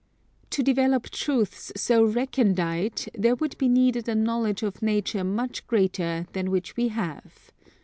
To 0.49 0.63
develop 0.63 1.11
truths 1.11 1.71
so 1.75 2.03
recondite 2.03 3.07
there 3.15 3.35
would 3.35 3.55
be 3.59 3.69
needed 3.69 4.09
a 4.09 4.15
knowledge 4.15 4.63
of 4.63 4.81
nature 4.81 5.23
much 5.23 5.67
greater 5.67 6.25
than 6.33 6.45
that 6.45 6.51
which 6.51 6.75
we 6.75 6.87
have. 6.87 7.51